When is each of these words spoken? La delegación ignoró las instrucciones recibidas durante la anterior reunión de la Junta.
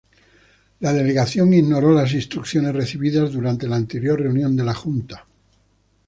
La 0.79 0.93
delegación 0.93 1.53
ignoró 1.53 1.93
las 1.93 2.11
instrucciones 2.15 2.73
recibidas 2.73 3.31
durante 3.31 3.67
la 3.67 3.75
anterior 3.75 4.19
reunión 4.19 4.55
de 4.55 4.63
la 4.63 4.73
Junta. 4.73 5.27